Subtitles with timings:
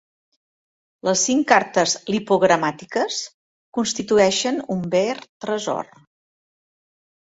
[1.07, 3.21] Les cinc cartes lipogramàtiques
[3.81, 5.97] constitueixen un ver tresor.